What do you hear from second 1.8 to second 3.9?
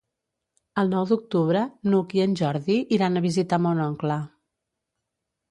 n'Hug i en Jordi iran a visitar mon